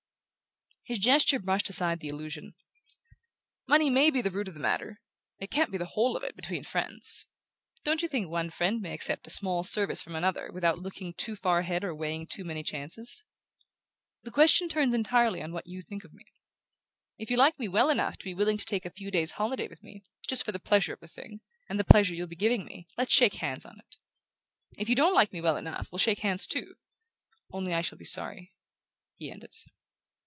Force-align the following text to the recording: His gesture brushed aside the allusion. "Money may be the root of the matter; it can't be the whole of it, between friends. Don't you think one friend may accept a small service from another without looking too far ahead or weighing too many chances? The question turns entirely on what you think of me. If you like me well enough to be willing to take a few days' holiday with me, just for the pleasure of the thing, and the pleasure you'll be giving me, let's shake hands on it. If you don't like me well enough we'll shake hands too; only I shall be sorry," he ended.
His 0.83 0.97
gesture 0.97 1.37
brushed 1.39 1.69
aside 1.69 1.99
the 1.99 2.09
allusion. 2.09 2.55
"Money 3.67 3.91
may 3.91 4.09
be 4.09 4.19
the 4.19 4.31
root 4.31 4.47
of 4.47 4.55
the 4.55 4.59
matter; 4.59 4.99
it 5.37 5.51
can't 5.51 5.71
be 5.71 5.77
the 5.77 5.85
whole 5.85 6.17
of 6.17 6.23
it, 6.23 6.35
between 6.35 6.63
friends. 6.63 7.27
Don't 7.83 8.01
you 8.01 8.07
think 8.07 8.27
one 8.27 8.49
friend 8.49 8.81
may 8.81 8.91
accept 8.93 9.27
a 9.27 9.29
small 9.29 9.63
service 9.63 10.01
from 10.01 10.15
another 10.15 10.51
without 10.51 10.79
looking 10.79 11.13
too 11.13 11.35
far 11.35 11.59
ahead 11.59 11.83
or 11.83 11.93
weighing 11.95 12.25
too 12.25 12.43
many 12.43 12.63
chances? 12.63 13.23
The 14.23 14.31
question 14.31 14.67
turns 14.67 14.95
entirely 14.95 15.41
on 15.41 15.53
what 15.53 15.67
you 15.67 15.83
think 15.83 16.03
of 16.03 16.13
me. 16.13 16.25
If 17.19 17.29
you 17.29 17.37
like 17.37 17.59
me 17.59 17.67
well 17.67 17.91
enough 17.91 18.17
to 18.17 18.25
be 18.25 18.33
willing 18.33 18.57
to 18.57 18.65
take 18.65 18.83
a 18.83 18.89
few 18.89 19.11
days' 19.11 19.33
holiday 19.33 19.67
with 19.67 19.83
me, 19.83 20.03
just 20.27 20.43
for 20.43 20.51
the 20.51 20.59
pleasure 20.59 20.93
of 20.93 20.99
the 20.99 21.07
thing, 21.07 21.39
and 21.69 21.79
the 21.79 21.85
pleasure 21.85 22.15
you'll 22.15 22.25
be 22.27 22.35
giving 22.35 22.65
me, 22.65 22.87
let's 22.97 23.13
shake 23.13 23.35
hands 23.35 23.65
on 23.67 23.77
it. 23.79 23.95
If 24.79 24.89
you 24.89 24.95
don't 24.95 25.13
like 25.15 25.31
me 25.31 25.41
well 25.41 25.57
enough 25.57 25.89
we'll 25.91 25.99
shake 25.99 26.19
hands 26.19 26.47
too; 26.47 26.75
only 27.51 27.71
I 27.73 27.81
shall 27.83 27.99
be 27.99 28.03
sorry," 28.03 28.51
he 29.15 29.31
ended. 29.31 29.53